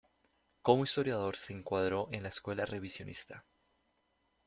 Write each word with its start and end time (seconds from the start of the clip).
Como 0.63 0.83
historiador 0.83 1.37
se 1.37 1.53
encuadró 1.53 2.09
en 2.11 2.23
la 2.23 2.29
escuela 2.29 2.65
revisionista. 2.65 3.45